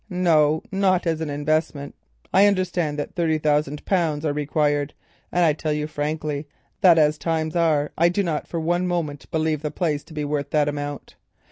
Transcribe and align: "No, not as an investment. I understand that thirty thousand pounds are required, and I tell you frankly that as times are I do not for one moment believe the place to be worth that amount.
"No, 0.09 0.63
not 0.71 1.05
as 1.05 1.21
an 1.21 1.29
investment. 1.29 1.93
I 2.33 2.47
understand 2.47 2.97
that 2.97 3.13
thirty 3.13 3.37
thousand 3.37 3.85
pounds 3.85 4.25
are 4.25 4.33
required, 4.33 4.95
and 5.31 5.45
I 5.45 5.53
tell 5.53 5.73
you 5.73 5.85
frankly 5.85 6.47
that 6.79 6.97
as 6.97 7.19
times 7.19 7.55
are 7.55 7.91
I 7.99 8.09
do 8.09 8.23
not 8.23 8.47
for 8.47 8.59
one 8.59 8.87
moment 8.87 9.29
believe 9.29 9.61
the 9.61 9.69
place 9.69 10.03
to 10.05 10.13
be 10.15 10.25
worth 10.25 10.49
that 10.49 10.67
amount. 10.67 11.17